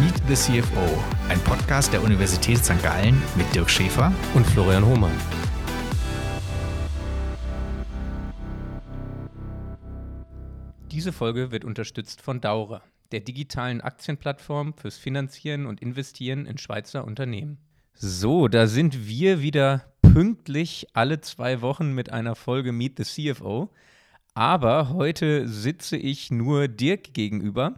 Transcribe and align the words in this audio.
Meet 0.00 0.22
the 0.28 0.34
CFO, 0.34 1.04
ein 1.28 1.38
Podcast 1.40 1.92
der 1.92 2.02
Universität 2.02 2.64
St. 2.64 2.82
Gallen 2.82 3.22
mit 3.36 3.54
Dirk 3.54 3.68
Schäfer 3.68 4.10
und 4.34 4.46
Florian 4.46 4.86
Hohmann. 4.86 5.12
Diese 10.90 11.12
Folge 11.12 11.50
wird 11.50 11.66
unterstützt 11.66 12.22
von 12.22 12.40
Daura, 12.40 12.80
der 13.12 13.20
digitalen 13.20 13.82
Aktienplattform 13.82 14.72
fürs 14.72 14.96
Finanzieren 14.96 15.66
und 15.66 15.82
Investieren 15.82 16.46
in 16.46 16.56
Schweizer 16.56 17.04
Unternehmen. 17.04 17.58
So, 17.92 18.48
da 18.48 18.68
sind 18.68 19.06
wir 19.06 19.42
wieder 19.42 19.84
pünktlich 20.00 20.86
alle 20.94 21.20
zwei 21.20 21.60
Wochen 21.60 21.92
mit 21.92 22.10
einer 22.10 22.36
Folge 22.36 22.72
Meet 22.72 23.04
the 23.04 23.32
CFO. 23.34 23.68
Aber 24.32 24.94
heute 24.94 25.46
sitze 25.46 25.98
ich 25.98 26.30
nur 26.30 26.68
Dirk 26.68 27.12
gegenüber, 27.12 27.74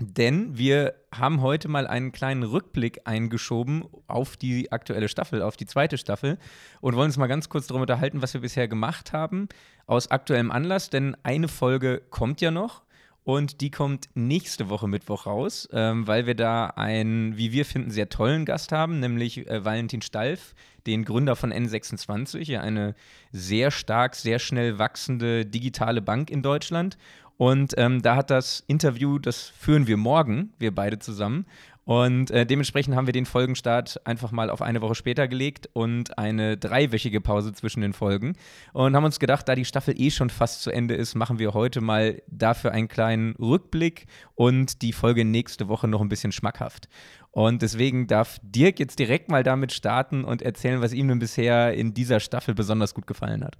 denn 0.00 0.56
wir 0.56 0.94
haben 1.12 1.40
heute 1.40 1.68
mal 1.68 1.86
einen 1.86 2.12
kleinen 2.12 2.42
Rückblick 2.42 3.00
eingeschoben 3.04 3.84
auf 4.06 4.36
die 4.36 4.70
aktuelle 4.70 5.08
Staffel, 5.08 5.42
auf 5.42 5.56
die 5.56 5.66
zweite 5.66 5.98
Staffel 5.98 6.38
und 6.80 6.94
wollen 6.94 7.06
uns 7.06 7.16
mal 7.16 7.26
ganz 7.26 7.48
kurz 7.48 7.66
darüber 7.66 7.82
unterhalten, 7.82 8.22
was 8.22 8.34
wir 8.34 8.40
bisher 8.40 8.68
gemacht 8.68 9.12
haben, 9.12 9.48
aus 9.86 10.10
aktuellem 10.10 10.50
Anlass, 10.50 10.90
denn 10.90 11.16
eine 11.22 11.48
Folge 11.48 12.02
kommt 12.10 12.40
ja 12.40 12.50
noch 12.50 12.82
und 13.28 13.60
die 13.60 13.70
kommt 13.70 14.08
nächste 14.14 14.70
Woche 14.70 14.88
Mittwoch 14.88 15.26
raus, 15.26 15.68
ähm, 15.72 16.06
weil 16.06 16.26
wir 16.26 16.34
da 16.34 16.68
einen, 16.68 17.36
wie 17.36 17.52
wir 17.52 17.66
finden, 17.66 17.90
sehr 17.90 18.08
tollen 18.08 18.46
Gast 18.46 18.72
haben, 18.72 19.00
nämlich 19.00 19.46
äh, 19.46 19.64
Valentin 19.66 20.00
Stalf, 20.00 20.54
den 20.86 21.04
Gründer 21.04 21.36
von 21.36 21.52
N26, 21.52 22.58
eine 22.58 22.94
sehr 23.30 23.70
stark, 23.70 24.14
sehr 24.14 24.38
schnell 24.38 24.78
wachsende 24.78 25.44
digitale 25.44 26.00
Bank 26.00 26.30
in 26.30 26.40
Deutschland. 26.40 26.96
Und 27.38 27.74
ähm, 27.78 28.02
da 28.02 28.16
hat 28.16 28.30
das 28.30 28.64
Interview, 28.66 29.18
das 29.18 29.44
führen 29.48 29.86
wir 29.86 29.96
morgen, 29.96 30.52
wir 30.58 30.74
beide 30.74 30.98
zusammen. 30.98 31.46
Und 31.84 32.30
äh, 32.32 32.44
dementsprechend 32.44 32.96
haben 32.96 33.06
wir 33.06 33.14
den 33.14 33.24
Folgenstart 33.24 34.06
einfach 34.06 34.30
mal 34.30 34.50
auf 34.50 34.60
eine 34.60 34.82
Woche 34.82 34.94
später 34.94 35.26
gelegt 35.26 35.70
und 35.72 36.18
eine 36.18 36.58
dreiwöchige 36.58 37.22
Pause 37.22 37.54
zwischen 37.54 37.80
den 37.80 37.94
Folgen. 37.94 38.34
Und 38.74 38.94
haben 38.94 39.04
uns 39.04 39.18
gedacht, 39.18 39.48
da 39.48 39.54
die 39.54 39.64
Staffel 39.64 39.98
eh 39.98 40.10
schon 40.10 40.28
fast 40.28 40.60
zu 40.60 40.70
Ende 40.70 40.96
ist, 40.96 41.14
machen 41.14 41.38
wir 41.38 41.54
heute 41.54 41.80
mal 41.80 42.20
dafür 42.26 42.72
einen 42.72 42.88
kleinen 42.88 43.36
Rückblick 43.36 44.04
und 44.34 44.82
die 44.82 44.92
Folge 44.92 45.24
nächste 45.24 45.68
Woche 45.68 45.88
noch 45.88 46.02
ein 46.02 46.10
bisschen 46.10 46.32
schmackhaft. 46.32 46.90
Und 47.30 47.62
deswegen 47.62 48.06
darf 48.06 48.38
Dirk 48.42 48.80
jetzt 48.80 48.98
direkt 48.98 49.30
mal 49.30 49.42
damit 49.42 49.72
starten 49.72 50.24
und 50.24 50.42
erzählen, 50.42 50.82
was 50.82 50.92
ihm 50.92 51.08
denn 51.08 51.20
bisher 51.20 51.72
in 51.72 51.94
dieser 51.94 52.20
Staffel 52.20 52.54
besonders 52.54 52.92
gut 52.92 53.06
gefallen 53.06 53.42
hat. 53.44 53.56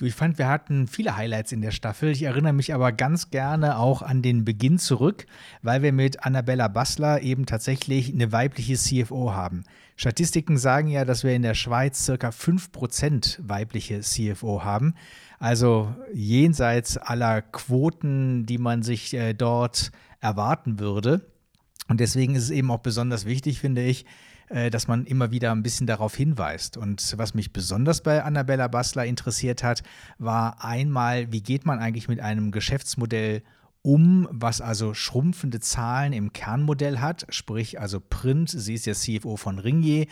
Du, 0.00 0.06
ich 0.06 0.14
fand, 0.14 0.38
wir 0.38 0.48
hatten 0.48 0.88
viele 0.88 1.14
Highlights 1.14 1.52
in 1.52 1.60
der 1.60 1.72
Staffel. 1.72 2.08
Ich 2.08 2.22
erinnere 2.22 2.54
mich 2.54 2.72
aber 2.72 2.90
ganz 2.90 3.28
gerne 3.30 3.76
auch 3.76 4.00
an 4.00 4.22
den 4.22 4.46
Beginn 4.46 4.78
zurück, 4.78 5.26
weil 5.60 5.82
wir 5.82 5.92
mit 5.92 6.24
Annabella 6.24 6.68
Bassler 6.68 7.20
eben 7.20 7.44
tatsächlich 7.44 8.10
eine 8.10 8.32
weibliche 8.32 8.76
CFO 8.76 9.34
haben. 9.34 9.64
Statistiken 9.96 10.56
sagen 10.56 10.88
ja, 10.88 11.04
dass 11.04 11.22
wir 11.22 11.34
in 11.34 11.42
der 11.42 11.52
Schweiz 11.52 12.02
circa 12.02 12.30
5% 12.30 13.40
weibliche 13.42 14.00
CFO 14.00 14.64
haben. 14.64 14.94
Also 15.38 15.94
jenseits 16.14 16.96
aller 16.96 17.42
Quoten, 17.42 18.46
die 18.46 18.56
man 18.56 18.82
sich 18.82 19.12
äh, 19.12 19.34
dort 19.34 19.92
erwarten 20.20 20.78
würde. 20.78 21.26
Und 21.88 22.00
deswegen 22.00 22.36
ist 22.36 22.44
es 22.44 22.50
eben 22.50 22.70
auch 22.70 22.78
besonders 22.78 23.26
wichtig, 23.26 23.60
finde 23.60 23.82
ich, 23.82 24.06
dass 24.50 24.88
man 24.88 25.06
immer 25.06 25.30
wieder 25.30 25.52
ein 25.52 25.62
bisschen 25.62 25.86
darauf 25.86 26.16
hinweist. 26.16 26.76
Und 26.76 27.14
was 27.16 27.34
mich 27.34 27.52
besonders 27.52 28.02
bei 28.02 28.22
Annabella 28.24 28.66
Bassler 28.68 29.04
interessiert 29.04 29.62
hat, 29.62 29.82
war 30.18 30.64
einmal, 30.64 31.30
wie 31.32 31.40
geht 31.40 31.66
man 31.66 31.78
eigentlich 31.78 32.08
mit 32.08 32.20
einem 32.20 32.50
Geschäftsmodell 32.50 33.42
um, 33.82 34.28
was 34.30 34.60
also 34.60 34.92
schrumpfende 34.92 35.60
Zahlen 35.60 36.12
im 36.12 36.32
Kernmodell 36.32 36.98
hat, 36.98 37.26
sprich 37.30 37.80
also 37.80 37.98
Print. 38.00 38.50
Sie 38.50 38.74
ist 38.74 38.86
ja 38.86 38.92
CFO 38.92 39.36
von 39.36 39.58
Ringier. 39.58 40.06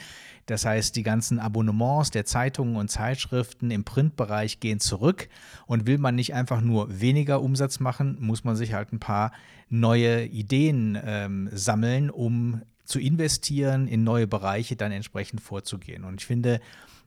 Das 0.47 0.65
heißt, 0.65 0.97
die 0.97 1.03
ganzen 1.03 1.39
Abonnements 1.39 2.11
der 2.11 2.25
Zeitungen 2.25 2.77
und 2.77 2.91
Zeitschriften 2.91 3.71
im 3.71 3.85
Printbereich 3.85 4.61
gehen 4.61 4.81
zurück. 4.81 5.29
Und 5.67 5.87
will 5.87 5.99
man 5.99 6.15
nicht 6.15 6.33
einfach 6.33 6.63
nur 6.63 7.01
weniger 7.01 7.43
Umsatz 7.43 7.81
machen, 7.81 8.17
muss 8.21 8.45
man 8.45 8.57
sich 8.57 8.73
halt 8.73 8.93
ein 8.93 9.01
paar 9.01 9.33
neue 9.69 10.25
Ideen 10.25 10.99
ähm, 11.05 11.51
sammeln, 11.53 12.09
um 12.09 12.63
zu 12.89 12.99
investieren, 12.99 13.87
in 13.87 14.03
neue 14.03 14.27
Bereiche 14.27 14.75
dann 14.75 14.93
entsprechend 14.93 15.43
vorzugehen. 15.43 16.05
Und 16.05 16.21
ich 16.21 16.27
finde, 16.27 16.61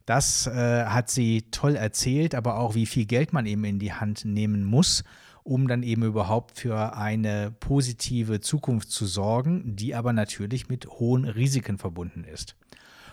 das 0.06 0.46
äh, 0.46 0.86
hat 0.86 1.10
sie 1.10 1.44
toll 1.50 1.76
erzählt, 1.76 2.36
aber 2.36 2.58
auch, 2.58 2.76
wie 2.76 2.86
viel 2.86 3.06
Geld 3.06 3.34
man 3.34 3.48
eben 3.48 3.64
in 3.66 3.80
die 3.80 3.94
Hand 3.94 4.24
nehmen 4.24 4.64
muss, 4.64 5.04
um 5.44 5.68
dann 5.68 5.82
eben 5.82 6.04
überhaupt 6.04 6.60
für 6.60 6.96
eine 6.96 7.52
positive 7.60 8.42
Zukunft 8.42 8.92
zu 8.92 9.08
sorgen, 9.08 9.76
die 9.76 9.96
aber 9.96 10.14
natürlich 10.14 10.70
mit 10.70 10.88
hohen 10.88 11.26
Risiken 11.26 11.80
verbunden 11.80 12.24
ist. 12.24 12.56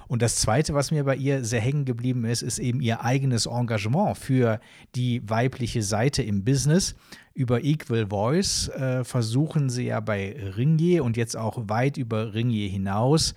Und 0.08 0.22
das 0.22 0.36
Zweite, 0.36 0.74
was 0.74 0.91
mir 0.91 1.04
bei 1.04 1.16
ihr 1.16 1.44
sehr 1.44 1.60
hängen 1.60 1.84
geblieben 1.84 2.24
ist, 2.24 2.42
ist 2.42 2.58
eben 2.58 2.80
ihr 2.80 3.04
eigenes 3.04 3.44
Engagement 3.46 4.16
für 4.16 4.58
die 4.94 5.22
weibliche 5.28 5.82
Seite 5.82 6.22
im 6.22 6.44
Business. 6.44 6.96
Über 7.34 7.62
Equal 7.62 8.06
Voice 8.08 8.69
äh, 8.70 9.04
versuchen 9.04 9.69
sie 9.69 9.84
ja 9.84 10.00
bei 10.00 10.34
Ringier 10.56 11.04
und 11.04 11.16
jetzt 11.19 11.36
auch 11.36 11.69
weit 11.69 11.98
über 11.98 12.32
Ringier 12.32 12.69
hinaus, 12.70 13.34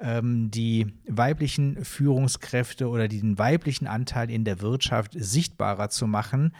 ähm, 0.00 0.50
die 0.50 0.86
weiblichen 1.06 1.84
Führungskräfte 1.84 2.88
oder 2.88 3.08
den 3.08 3.38
weiblichen 3.38 3.86
Anteil 3.86 4.30
in 4.30 4.44
der 4.44 4.62
Wirtschaft 4.62 5.12
sichtbarer 5.14 5.90
zu 5.90 6.06
machen, 6.06 6.54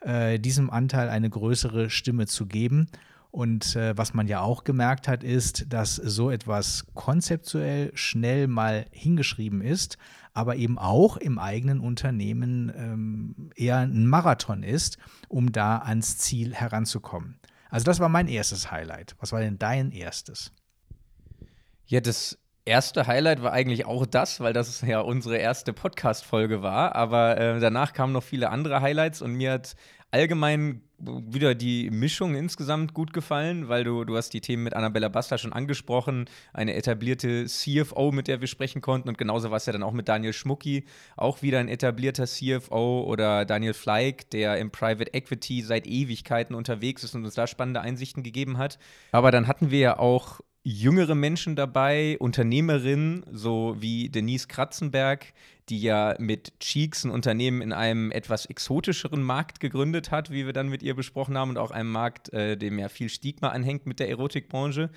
äh, 0.00 0.38
diesem 0.38 0.70
Anteil 0.70 1.10
eine 1.10 1.28
größere 1.28 1.90
Stimme 1.90 2.26
zu 2.26 2.46
geben. 2.46 2.88
Und 3.32 3.76
äh, 3.76 3.96
was 3.96 4.12
man 4.12 4.26
ja 4.26 4.42
auch 4.42 4.62
gemerkt 4.62 5.08
hat, 5.08 5.24
ist, 5.24 5.72
dass 5.72 5.96
so 5.96 6.30
etwas 6.30 6.84
konzeptuell 6.92 7.90
schnell 7.94 8.46
mal 8.46 8.84
hingeschrieben 8.90 9.62
ist, 9.62 9.96
aber 10.34 10.56
eben 10.56 10.78
auch 10.78 11.16
im 11.16 11.38
eigenen 11.38 11.80
Unternehmen 11.80 12.70
ähm, 12.76 13.50
eher 13.56 13.78
ein 13.78 14.06
Marathon 14.06 14.62
ist, 14.62 14.98
um 15.28 15.50
da 15.50 15.78
ans 15.78 16.18
Ziel 16.18 16.54
heranzukommen. 16.54 17.40
Also 17.70 17.84
das 17.84 18.00
war 18.00 18.10
mein 18.10 18.28
erstes 18.28 18.70
Highlight. 18.70 19.16
Was 19.18 19.32
war 19.32 19.40
denn 19.40 19.58
dein 19.58 19.92
erstes? 19.92 20.52
Ja, 21.86 22.02
das 22.02 22.38
erste 22.66 23.06
Highlight 23.06 23.42
war 23.42 23.52
eigentlich 23.52 23.86
auch 23.86 24.04
das, 24.04 24.40
weil 24.40 24.52
das 24.52 24.82
ja 24.82 25.00
unsere 25.00 25.38
erste 25.38 25.72
Podcast-Folge 25.72 26.60
war. 26.60 26.94
Aber 26.94 27.38
äh, 27.38 27.60
danach 27.60 27.94
kamen 27.94 28.12
noch 28.12 28.22
viele 28.22 28.50
andere 28.50 28.82
Highlights 28.82 29.22
und 29.22 29.32
mir 29.32 29.52
hat 29.52 29.74
allgemein 30.12 30.82
wieder 31.04 31.54
die 31.54 31.90
Mischung 31.90 32.36
insgesamt 32.36 32.94
gut 32.94 33.12
gefallen, 33.12 33.68
weil 33.68 33.82
du, 33.82 34.04
du 34.04 34.16
hast 34.16 34.30
die 34.30 34.40
Themen 34.40 34.62
mit 34.62 34.74
Annabella 34.74 35.08
Basta 35.08 35.36
schon 35.36 35.52
angesprochen, 35.52 36.26
eine 36.52 36.74
etablierte 36.74 37.46
CFO, 37.46 38.12
mit 38.12 38.28
der 38.28 38.40
wir 38.40 38.46
sprechen 38.46 38.80
konnten 38.80 39.08
und 39.08 39.18
genauso 39.18 39.50
war 39.50 39.56
es 39.56 39.66
ja 39.66 39.72
dann 39.72 39.82
auch 39.82 39.92
mit 39.92 40.08
Daniel 40.08 40.32
Schmucki, 40.32 40.84
auch 41.16 41.42
wieder 41.42 41.58
ein 41.58 41.68
etablierter 41.68 42.26
CFO 42.26 43.02
oder 43.02 43.44
Daniel 43.44 43.74
Fleig, 43.74 44.30
der 44.30 44.58
im 44.58 44.70
Private 44.70 45.12
Equity 45.12 45.62
seit 45.62 45.86
Ewigkeiten 45.86 46.54
unterwegs 46.54 47.02
ist 47.02 47.16
und 47.16 47.24
uns 47.24 47.34
da 47.34 47.48
spannende 47.48 47.80
Einsichten 47.80 48.22
gegeben 48.22 48.58
hat. 48.58 48.78
Aber 49.10 49.32
dann 49.32 49.48
hatten 49.48 49.70
wir 49.72 49.80
ja 49.80 49.98
auch 49.98 50.40
jüngere 50.64 51.14
Menschen 51.14 51.56
dabei, 51.56 52.16
Unternehmerinnen, 52.18 53.24
so 53.30 53.76
wie 53.78 54.08
Denise 54.08 54.46
Kratzenberg, 54.46 55.32
die 55.68 55.80
ja 55.80 56.14
mit 56.18 56.58
Cheeks 56.60 57.04
ein 57.04 57.10
Unternehmen 57.10 57.62
in 57.62 57.72
einem 57.72 58.10
etwas 58.12 58.46
exotischeren 58.46 59.22
Markt 59.22 59.60
gegründet 59.60 60.10
hat, 60.10 60.30
wie 60.30 60.46
wir 60.46 60.52
dann 60.52 60.68
mit 60.68 60.82
ihr 60.82 60.94
besprochen 60.94 61.36
haben, 61.36 61.50
und 61.50 61.58
auch 61.58 61.70
einem 61.70 61.90
Markt, 61.90 62.32
äh, 62.32 62.56
dem 62.56 62.78
ja 62.78 62.88
viel 62.88 63.08
Stigma 63.08 63.48
anhängt 63.48 63.86
mit 63.86 64.00
der 64.00 64.08
Erotikbranche. 64.08 64.90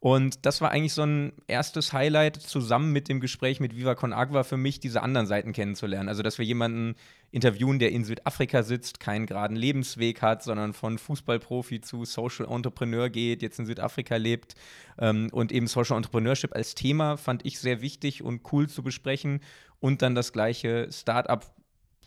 Und 0.00 0.46
das 0.46 0.62
war 0.62 0.70
eigentlich 0.70 0.94
so 0.94 1.02
ein 1.02 1.34
erstes 1.46 1.92
Highlight 1.92 2.36
zusammen 2.36 2.90
mit 2.90 3.10
dem 3.10 3.20
Gespräch 3.20 3.60
mit 3.60 3.76
Viva 3.76 3.94
Con 3.94 4.14
Agua 4.14 4.44
für 4.44 4.56
mich, 4.56 4.80
diese 4.80 5.02
anderen 5.02 5.26
Seiten 5.26 5.52
kennenzulernen. 5.52 6.08
Also, 6.08 6.22
dass 6.22 6.38
wir 6.38 6.46
jemanden 6.46 6.94
interviewen, 7.30 7.78
der 7.78 7.92
in 7.92 8.04
Südafrika 8.04 8.62
sitzt, 8.62 8.98
keinen 8.98 9.26
geraden 9.26 9.58
Lebensweg 9.58 10.22
hat, 10.22 10.42
sondern 10.42 10.72
von 10.72 10.96
Fußballprofi 10.96 11.82
zu 11.82 12.06
Social 12.06 12.46
Entrepreneur 12.46 13.10
geht, 13.10 13.42
jetzt 13.42 13.58
in 13.58 13.66
Südafrika 13.66 14.16
lebt. 14.16 14.54
Ähm, 14.98 15.28
und 15.32 15.52
eben 15.52 15.66
Social 15.66 15.98
Entrepreneurship 15.98 16.54
als 16.54 16.74
Thema 16.74 17.18
fand 17.18 17.44
ich 17.44 17.60
sehr 17.60 17.82
wichtig 17.82 18.22
und 18.22 18.40
cool 18.52 18.70
zu 18.70 18.82
besprechen. 18.82 19.40
Und 19.80 20.00
dann 20.00 20.14
das 20.14 20.32
gleiche 20.32 20.88
Startup 20.90 21.44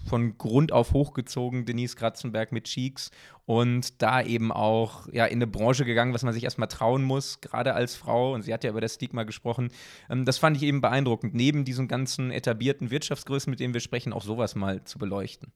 von 0.03 0.37
Grund 0.37 0.71
auf 0.71 0.93
hochgezogen, 0.93 1.65
Denise 1.65 1.95
Kratzenberg 1.95 2.51
mit 2.51 2.65
Cheeks 2.65 3.11
und 3.45 4.01
da 4.01 4.21
eben 4.21 4.51
auch 4.51 5.07
ja, 5.11 5.25
in 5.25 5.37
eine 5.37 5.47
Branche 5.47 5.85
gegangen, 5.85 6.13
was 6.13 6.23
man 6.23 6.33
sich 6.33 6.43
erstmal 6.43 6.67
trauen 6.67 7.03
muss, 7.03 7.41
gerade 7.41 7.73
als 7.73 7.95
Frau. 7.95 8.33
Und 8.33 8.43
sie 8.43 8.53
hat 8.53 8.63
ja 8.63 8.69
über 8.69 8.81
das 8.81 8.95
Stigma 8.95 9.23
gesprochen. 9.23 9.69
Ähm, 10.09 10.25
das 10.25 10.37
fand 10.37 10.57
ich 10.57 10.63
eben 10.63 10.81
beeindruckend, 10.81 11.33
neben 11.33 11.65
diesen 11.65 11.87
ganzen 11.87 12.31
etablierten 12.31 12.91
Wirtschaftsgrößen, 12.91 13.49
mit 13.49 13.59
denen 13.59 13.73
wir 13.73 13.81
sprechen, 13.81 14.13
auch 14.13 14.23
sowas 14.23 14.55
mal 14.55 14.83
zu 14.83 14.97
beleuchten. 14.97 15.51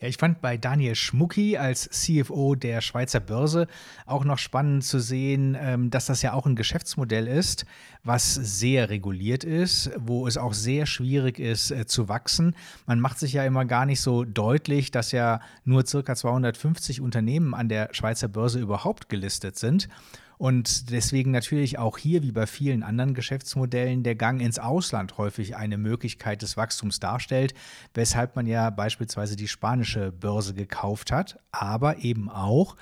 Ja, 0.00 0.08
ich 0.08 0.16
fand 0.16 0.40
bei 0.40 0.56
Daniel 0.56 0.96
Schmucki 0.96 1.56
als 1.56 1.88
CFO 1.88 2.56
der 2.56 2.80
Schweizer 2.80 3.20
Börse 3.20 3.68
auch 4.06 4.24
noch 4.24 4.38
spannend 4.38 4.84
zu 4.84 4.98
sehen, 4.98 5.56
ähm, 5.58 5.90
dass 5.90 6.06
das 6.06 6.20
ja 6.20 6.32
auch 6.32 6.46
ein 6.46 6.56
Geschäftsmodell 6.56 7.28
ist, 7.28 7.64
was 8.02 8.34
sehr 8.34 8.90
reguliert 8.90 9.44
ist, 9.44 9.92
wo 9.96 10.26
es 10.26 10.36
auch 10.36 10.52
sehr 10.52 10.86
schwierig 10.86 11.38
ist 11.38 11.70
äh, 11.70 11.86
zu 11.86 12.08
wachsen. 12.08 12.56
Man 12.86 12.98
macht 12.98 13.20
sich 13.20 13.34
ja 13.34 13.44
immer 13.44 13.64
gar 13.66 13.86
nicht 13.86 14.00
so 14.00 14.24
deutlich, 14.24 14.90
dass 14.90 15.12
ja 15.12 15.40
nur 15.64 15.86
circa 15.86 16.16
250 16.16 17.00
Unternehmen 17.00 17.54
an 17.54 17.68
der 17.68 17.88
Schweizer 17.92 18.28
Börse 18.28 18.58
überhaupt 18.58 19.08
gelistet 19.08 19.56
sind. 19.56 19.88
Und 20.38 20.90
deswegen 20.90 21.30
natürlich 21.30 21.78
auch 21.78 21.98
hier, 21.98 22.22
wie 22.22 22.32
bei 22.32 22.46
vielen 22.46 22.82
anderen 22.82 23.14
Geschäftsmodellen, 23.14 24.02
der 24.02 24.14
Gang 24.14 24.40
ins 24.40 24.58
Ausland 24.58 25.16
häufig 25.18 25.56
eine 25.56 25.78
Möglichkeit 25.78 26.42
des 26.42 26.56
Wachstums 26.56 27.00
darstellt, 27.00 27.54
weshalb 27.94 28.36
man 28.36 28.46
ja 28.46 28.70
beispielsweise 28.70 29.36
die 29.36 29.48
spanische 29.48 30.12
Börse 30.12 30.54
gekauft 30.54 31.12
hat, 31.12 31.38
aber 31.52 31.98
eben 31.98 32.28
auch 32.28 32.76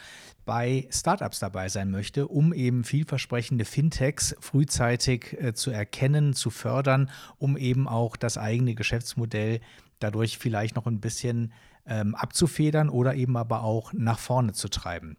bei 0.44 0.88
Startups 0.90 1.38
dabei 1.38 1.68
sein 1.68 1.90
möchte, 1.90 2.26
um 2.26 2.52
eben 2.52 2.84
vielversprechende 2.84 3.64
Fintechs 3.64 4.34
frühzeitig 4.40 5.40
äh, 5.40 5.54
zu 5.54 5.70
erkennen, 5.70 6.34
zu 6.34 6.50
fördern, 6.50 7.10
um 7.38 7.56
eben 7.56 7.86
auch 7.86 8.16
das 8.16 8.38
eigene 8.38 8.74
Geschäftsmodell 8.74 9.60
dadurch 10.00 10.38
vielleicht 10.38 10.74
noch 10.76 10.86
ein 10.86 11.00
bisschen 11.00 11.52
ähm, 11.86 12.14
abzufedern 12.14 12.88
oder 12.88 13.14
eben 13.14 13.36
aber 13.36 13.62
auch 13.62 13.92
nach 13.92 14.18
vorne 14.18 14.52
zu 14.52 14.68
treiben. 14.68 15.16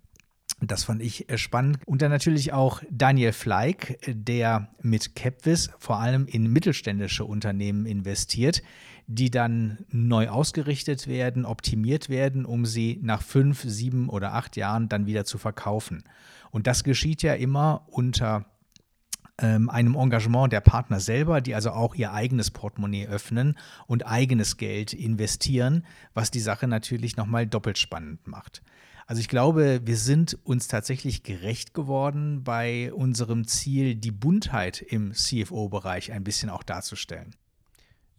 Das 0.68 0.83
fand 0.83 1.01
ich 1.01 1.30
äh, 1.30 1.38
spannend. 1.38 1.80
Und 1.86 2.01
dann 2.01 2.12
natürlich 2.12 2.54
auch 2.54 2.81
Daniel 2.89 3.33
Fleig, 3.33 4.00
der 4.07 4.69
mit 4.81 5.15
Capvis 5.15 5.69
vor 5.77 6.00
allem 6.00 6.25
in 6.27 6.51
mittelständische 6.51 7.25
Unternehmen 7.25 7.86
investiert, 7.86 8.62
die 9.07 9.30
dann 9.30 9.86
neu 9.89 10.30
ausgerichtet 10.30 11.07
werden, 11.07 11.45
optimiert 11.45 12.10
werden, 12.10 12.45
um 12.45 12.65
sie 12.65 13.00
nach 13.01 13.21
fünf, 13.21 13.62
sieben 13.62 14.10
oder 14.10 14.33
acht 14.33 14.56
Jahren 14.56 14.88
dann 14.89 15.06
wieder 15.06 15.25
zu 15.25 15.38
verkaufen. 15.38 16.04
Und 16.51 16.68
das 16.68 16.83
geschieht 16.83 17.24
ja 17.24 17.33
immer 17.33 17.86
unter 17.88 18.45
ähm, 19.41 19.69
einem 19.69 19.95
Engagement 19.95 20.53
der 20.53 20.62
Partner 20.62 21.00
selber, 21.00 21.41
die 21.41 21.56
also 21.56 21.71
auch 21.71 21.95
ihr 21.95 22.13
eigenes 22.13 22.51
Portemonnaie 22.51 23.07
öffnen 23.07 23.57
und 23.88 24.06
eigenes 24.06 24.57
Geld 24.57 24.94
investieren, 24.94 25.85
was 26.13 26.31
die 26.31 26.39
Sache 26.39 26.68
natürlich 26.68 27.18
nochmal 27.18 27.47
doppelt 27.47 27.77
spannend 27.77 28.27
macht. 28.27 28.62
Also 29.06 29.19
ich 29.19 29.27
glaube, 29.27 29.81
wir 29.83 29.97
sind 29.97 30.38
uns 30.44 30.68
tatsächlich 30.68 31.24
gerecht 31.24 31.74
geworden 31.74 32.44
bei 32.44 32.94
unserem 32.94 33.45
Ziel, 33.47 33.95
die 33.95 34.12
Buntheit 34.12 34.81
im 34.81 35.13
CFO-Bereich 35.13 36.12
ein 36.12 36.24
bisschen 36.24 36.50
auch 36.50 36.63
darzustellen. 36.63 37.36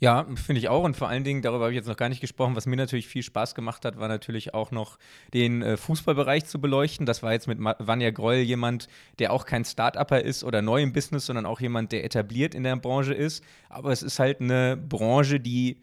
Ja, 0.00 0.26
finde 0.35 0.58
ich 0.58 0.69
auch. 0.69 0.82
Und 0.85 0.96
vor 0.96 1.08
allen 1.08 1.25
Dingen, 1.25 1.41
darüber 1.41 1.64
habe 1.64 1.73
ich 1.73 1.76
jetzt 1.76 1.87
noch 1.87 1.96
gar 1.96 2.08
nicht 2.08 2.20
gesprochen, 2.20 2.56
was 2.56 2.67
mir 2.67 2.76
natürlich 2.76 3.06
viel 3.06 3.23
Spaß 3.23 3.55
gemacht 3.55 3.85
hat, 3.85 3.99
war 3.99 4.08
natürlich 4.08 4.52
auch 4.52 4.70
noch 4.70 4.99
den 5.32 5.62
äh, 5.62 5.76
Fußballbereich 5.76 6.44
zu 6.46 6.61
beleuchten. 6.61 7.06
Das 7.06 7.23
war 7.23 7.32
jetzt 7.32 7.46
mit 7.46 7.58
Vanja 7.61 8.11
Groll 8.11 8.37
jemand, 8.37 8.88
der 9.19 9.32
auch 9.32 9.46
kein 9.46 9.64
Start-Upper 9.64 10.20
ist 10.20 10.43
oder 10.44 10.62
neu 10.62 10.82
im 10.82 10.93
Business, 10.93 11.26
sondern 11.26 11.46
auch 11.46 11.61
jemand, 11.61 11.93
der 11.93 12.05
etabliert 12.05 12.55
in 12.55 12.64
der 12.64 12.76
Branche 12.76 13.14
ist. 13.14 13.44
Aber 13.69 13.93
es 13.93 14.02
ist 14.02 14.19
halt 14.19 14.41
eine 14.41 14.76
Branche, 14.76 15.38
die 15.38 15.81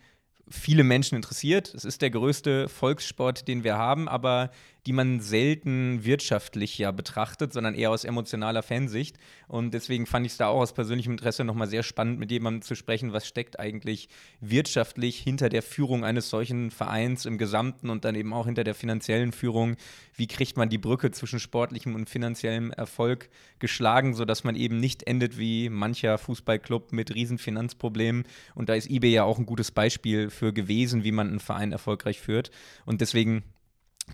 viele 0.50 0.84
Menschen 0.84 1.16
interessiert. 1.16 1.74
Es 1.74 1.86
ist 1.86 2.02
der 2.02 2.10
größte 2.10 2.68
Volkssport, 2.68 3.48
den 3.48 3.63
wir 3.63 3.78
haben, 3.78 4.10
aber 4.10 4.52
die 4.88 4.94
man 4.94 5.19
selten 5.19 6.04
wirtschaftlich 6.04 6.78
ja 6.80 6.92
betrachtet, 6.92 7.54
sondern 7.54 7.75
eher 7.75 7.92
aus 7.92 8.04
emotionaler 8.04 8.63
Fansicht. 8.63 9.18
Und 9.48 9.75
deswegen 9.75 10.07
fand 10.07 10.25
ich 10.25 10.31
es 10.31 10.38
da 10.39 10.48
auch 10.48 10.62
aus 10.62 10.74
persönlichem 10.74 11.12
Interesse 11.12 11.44
nochmal 11.44 11.68
sehr 11.68 11.83
spannend, 11.83 12.18
mit 12.19 12.31
jemandem 12.31 12.63
zu 12.63 12.75
sprechen, 12.75 13.13
was 13.13 13.28
steckt 13.28 13.60
eigentlich 13.60 14.10
wirtschaftlich 14.39 15.19
hinter 15.19 15.50
der 15.50 15.62
Führung 15.62 16.04
eines 16.04 16.30
solchen 16.30 16.72
Vereins 16.72 17.25
im 17.25 17.38
Gesamten 17.38 17.92
und 17.92 18.06
dann 18.06 18.16
eben 18.16 18.33
auch 18.33 18.48
hinter 18.48 18.63
der 18.63 18.74
finanziellen 18.74 19.33
Führung. 19.33 19.75
Wie 20.16 20.28
kriegt 20.28 20.57
man 20.57 20.69
die 20.69 20.80
Brücke 20.80 21.12
zwischen 21.12 21.39
sportlichem 21.39 21.94
und 21.94 22.10
finanziellem 22.10 22.72
Erfolg 22.72 23.30
geschlagen, 23.60 24.16
sodass 24.16 24.44
man 24.44 24.56
eben 24.56 24.80
nicht 24.80 25.04
endet 25.04 25.38
wie 25.38 25.69
mancher 25.69 26.18
Fußballclub 26.18 26.92
mit 26.92 27.13
Riesenfinanzproblemen. 27.13 28.24
Und 28.56 28.69
da 28.69 28.74
ist 28.74 28.89
eBay 28.89 29.12
ja 29.12 29.24
auch 29.25 29.38
ein 29.38 29.45
gutes 29.45 29.69
Beispiel 29.72 30.31
für 30.31 30.54
gewesen, 30.54 31.04
wie 31.04 31.12
man 31.12 31.27
einen 31.27 31.39
Verein 31.39 31.72
erfolgreich 31.72 32.19
führt. 32.19 32.50
Und 32.86 33.01
deswegen 33.01 33.44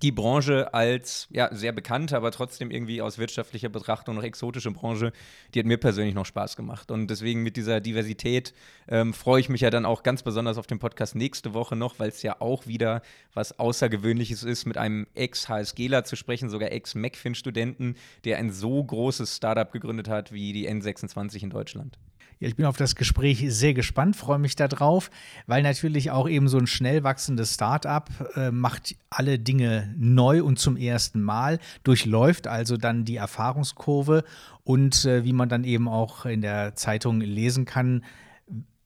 die 0.02 0.12
Branche 0.12 0.74
als 0.74 1.28
ja, 1.32 1.54
sehr 1.54 1.72
bekannte, 1.72 2.16
aber 2.16 2.32
trotzdem 2.32 2.72
irgendwie 2.72 3.02
aus 3.02 3.18
wirtschaftlicher 3.18 3.70
Betrachtung 3.70 4.16
noch 4.16 4.24
exotische 4.24 4.72
Branche, 4.72 5.12
die 5.54 5.60
hat 5.60 5.66
mir 5.66 5.78
persönlich 5.78 6.16
noch 6.16 6.26
Spaß 6.26 6.56
gemacht. 6.56 6.92
Und 6.92 7.08
deswegen 7.08 7.44
mit 7.44 7.58
dieser 7.58 7.82
Diversität 7.82 8.54
ähm, 8.88 9.14
freue 9.14 9.40
ich 9.40 9.50
mich 9.50 9.62
ja 9.62 9.70
dann 9.70 9.86
auch 9.86 10.04
ganz 10.04 10.24
besonders 10.24 10.58
auf 10.58 10.68
den 10.68 10.80
Podcast 10.80 11.16
nächste 11.16 11.54
Woche 11.54 11.76
noch, 11.76 12.00
weil 12.00 12.10
es 12.10 12.22
ja 12.24 12.40
auch 12.40 12.68
wieder 12.68 13.02
was 13.34 13.60
Außergewöhnliches 13.60 14.44
ist, 14.44 14.66
mit 14.66 14.78
einem 14.78 15.08
Ex-HSGler 15.16 16.04
zu 16.04 16.16
sprechen, 16.16 16.50
sogar 16.50 16.72
Ex-MECFIN-Studenten, 16.72 17.96
der 18.26 18.38
ein 18.38 18.52
so 18.52 18.84
großes 18.84 19.36
Startup 19.36 19.72
gegründet 19.72 20.10
hat 20.10 20.32
wie 20.32 20.54
die 20.54 20.70
N26 20.70 21.44
in 21.44 21.50
Deutschland. 21.50 21.98
Ich 22.40 22.56
bin 22.56 22.66
auf 22.66 22.78
das 22.78 22.96
Gespräch 22.96 23.44
sehr 23.48 23.74
gespannt, 23.74 24.16
freue 24.16 24.38
mich 24.38 24.56
darauf, 24.56 25.10
weil 25.48 25.64
natürlich 25.64 26.12
auch 26.12 26.30
eben 26.30 26.48
so 26.48 26.60
ein 26.60 26.68
schnell 26.68 27.04
wachsendes 27.04 27.56
Startup 27.56 28.08
äh, 28.36 28.52
macht 28.52 28.96
alle 29.10 29.40
Dinge 29.40 29.94
neu 29.98 30.44
und 30.44 30.60
zum 30.60 30.78
ersten 30.78 31.22
Mal, 31.22 31.58
durchläuft 31.84 32.48
also 32.48 32.78
dann 32.78 33.06
die 33.06 33.16
Erfahrungskurve 33.16 34.24
und 34.64 35.06
äh, 35.06 35.24
wie 35.24 35.34
man 35.34 35.50
dann 35.50 35.64
eben 35.64 35.88
auch 35.88 36.26
in 36.26 36.42
der 36.42 36.76
Zeitung 36.76 37.22
lesen 37.22 37.66
kann, 37.66 38.04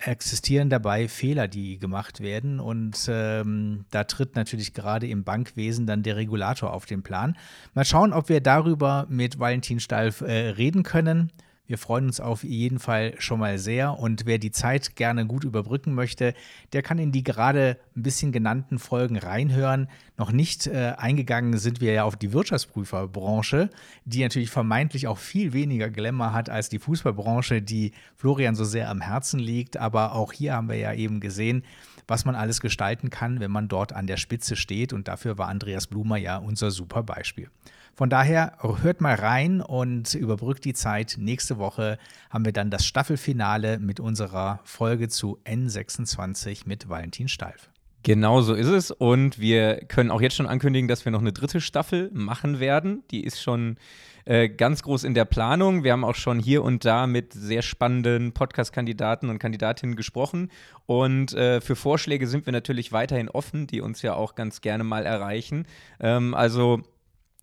existieren 0.08 0.70
dabei 0.70 1.08
Fehler, 1.08 1.48
die 1.48 1.78
gemacht 1.78 2.22
werden. 2.22 2.60
Und 2.60 3.08
ähm, 3.08 3.86
da 3.92 4.04
tritt 4.06 4.36
natürlich 4.36 4.74
gerade 4.74 5.08
im 5.08 5.24
Bankwesen 5.24 5.86
dann 5.86 6.04
der 6.04 6.16
Regulator 6.16 6.74
auf 6.74 6.86
den 6.86 7.04
Plan. 7.04 7.38
Mal 7.74 7.86
schauen, 7.86 8.14
ob 8.14 8.30
wir 8.30 8.42
darüber 8.42 9.06
mit 9.10 9.40
Valentin 9.40 9.80
Stalf 9.80 10.22
äh, 10.22 10.50
reden 10.50 10.84
können. 10.84 11.32
Wir 11.68 11.78
freuen 11.78 12.08
uns 12.08 12.20
auf 12.20 12.44
jeden 12.44 12.80
Fall 12.80 13.14
schon 13.18 13.40
mal 13.40 13.58
sehr 13.58 13.98
und 13.98 14.26
wer 14.26 14.40
die 14.40 14.52
Zeit 14.52 14.96
gerne 14.96 15.26
gut 15.26 15.44
überbrücken 15.44 15.94
möchte, 15.94 16.34
der 16.74 16.82
kann 16.82 17.00
in 17.00 17.12
die 17.12 17.24
gerade 17.24 17.78
ein 17.96 18.04
bisschen 18.04 18.32
genannten 18.32 18.78
Folgen 18.78 19.18
reinhören. 19.18 19.88
Noch 20.18 20.32
nicht 20.32 20.68
äh, 20.68 20.94
eingegangen 20.98 21.58
sind 21.58 21.80
wir 21.80 21.94
ja 21.94 22.04
auf 22.04 22.18
die 22.18 22.34
Wirtschaftsprüferbranche, 22.34 23.70
die 24.06 24.22
natürlich 24.22 24.50
vermeintlich 24.50 25.08
auch 25.08 25.18
viel 25.18 25.54
weniger 25.54 25.90
Glamour 25.90 26.34
hat 26.34 26.50
als 26.50 26.68
die 26.68 26.80
Fußballbranche, 26.80 27.62
die 27.62 27.94
Florian 28.16 28.56
so 28.56 28.66
sehr 28.66 28.90
am 28.90 29.00
Herzen 29.00 29.40
liegt. 29.40 29.78
Aber 29.78 30.14
auch 30.14 30.34
hier 30.34 30.56
haben 30.56 30.68
wir 30.68 30.78
ja 30.78 30.94
eben 30.94 31.22
gesehen, 31.22 31.64
was 32.12 32.26
man 32.26 32.36
alles 32.36 32.60
gestalten 32.60 33.10
kann, 33.10 33.40
wenn 33.40 33.50
man 33.50 33.70
dort 33.70 33.94
an 33.94 34.06
der 34.06 34.18
Spitze 34.18 34.58
steht. 34.58 34.92
Und 34.92 35.08
dafür 35.08 35.38
war 35.38 35.48
Andreas 35.48 35.88
Blumer 35.88 36.18
ja 36.18 36.38
unser 36.38 36.70
super 36.70 37.04
Beispiel. 37.04 37.50
Von 37.96 38.10
daher 38.10 38.58
hört 38.82 39.00
mal 39.00 39.16
rein 39.16 39.62
und 39.62 40.14
überbrückt 40.14 40.66
die 40.66 40.74
Zeit. 40.74 41.16
Nächste 41.18 41.58
Woche 41.58 41.98
haben 42.30 42.44
wir 42.46 42.52
dann 42.52 42.70
das 42.70 42.86
Staffelfinale 42.86 43.80
mit 43.80 44.00
unserer 44.00 44.60
Folge 44.66 45.08
zu 45.08 45.40
N26 45.46 46.64
mit 46.66 46.90
Valentin 46.90 47.30
Steif. 47.30 47.71
Genau 48.04 48.42
so 48.42 48.54
ist 48.54 48.68
es. 48.68 48.92
Und 48.92 49.40
wir 49.40 49.76
können 49.88 50.10
auch 50.10 50.22
jetzt 50.22 50.36
schon 50.36 50.48
ankündigen, 50.48 50.88
dass 50.88 51.06
wir 51.06 51.12
noch 51.12 51.22
eine 51.22 51.34
dritte 51.34 51.62
Staffel 51.62 52.10
machen 52.14 52.60
werden. 52.60 53.04
Die 53.12 53.24
ist 53.24 53.42
schon 53.42 53.78
äh, 54.26 54.50
ganz 54.50 54.82
groß 54.84 55.04
in 55.04 55.14
der 55.14 55.26
Planung. 55.26 55.84
Wir 55.84 55.92
haben 55.92 56.04
auch 56.04 56.16
schon 56.16 56.40
hier 56.40 56.64
und 56.64 56.84
da 56.84 57.06
mit 57.06 57.34
sehr 57.34 57.62
spannenden 57.62 58.34
Podcast-Kandidaten 58.34 59.30
und 59.30 59.40
Kandidatinnen 59.40 59.96
gesprochen. 59.96 60.50
Und 60.86 61.34
äh, 61.34 61.62
für 61.62 61.76
Vorschläge 61.76 62.28
sind 62.28 62.46
wir 62.48 62.54
natürlich 62.54 62.92
weiterhin 62.92 63.30
offen, 63.30 63.68
die 63.68 63.82
uns 63.82 64.02
ja 64.02 64.16
auch 64.16 64.34
ganz 64.36 64.62
gerne 64.62 64.84
mal 64.84 65.06
erreichen. 65.06 65.66
Ähm, 66.00 66.34
also 66.34 66.82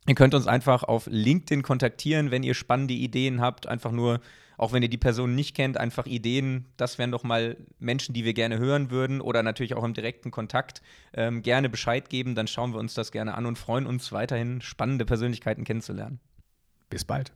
Ihr 0.08 0.14
könnt 0.14 0.32
uns 0.32 0.46
einfach 0.46 0.84
auf 0.84 1.06
LinkedIn 1.10 1.62
kontaktieren, 1.62 2.30
wenn 2.30 2.42
ihr 2.42 2.54
spannende 2.54 2.94
Ideen 2.94 3.42
habt. 3.42 3.66
Einfach 3.66 3.92
nur, 3.92 4.20
auch 4.58 4.72
wenn 4.72 4.82
ihr 4.82 4.90
die 4.90 4.98
Person 4.98 5.34
nicht 5.34 5.56
kennt, 5.56 5.78
einfach 5.78 6.04
Ideen. 6.04 6.66
Das 6.76 6.98
wären 6.98 7.12
doch 7.12 7.22
mal 7.22 7.56
Menschen, 7.78 8.12
die 8.12 8.24
wir 8.24 8.34
gerne 8.34 8.58
hören 8.58 8.90
würden 8.90 9.22
oder 9.22 9.42
natürlich 9.42 9.74
auch 9.74 9.84
im 9.84 9.94
direkten 9.94 10.30
Kontakt 10.30 10.82
ähm, 11.14 11.40
gerne 11.42 11.70
Bescheid 11.70 12.10
geben. 12.10 12.34
Dann 12.34 12.48
schauen 12.48 12.72
wir 12.72 12.80
uns 12.80 12.92
das 12.92 13.12
gerne 13.12 13.34
an 13.34 13.46
und 13.46 13.58
freuen 13.58 13.86
uns 13.86 14.12
weiterhin, 14.12 14.60
spannende 14.60 15.06
Persönlichkeiten 15.06 15.64
kennenzulernen. 15.64 16.20
Bis 16.90 17.04
bald. 17.04 17.32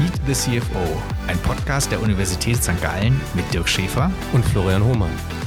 Meet 0.00 0.20
the 0.26 0.32
CFO, 0.32 1.02
ein 1.28 1.38
Podcast 1.38 1.92
der 1.92 2.02
Universität 2.02 2.56
St. 2.56 2.80
Gallen 2.82 3.20
mit 3.34 3.54
Dirk 3.54 3.68
Schäfer 3.68 4.10
und 4.32 4.44
Florian 4.44 4.82
Hohmann. 4.82 5.43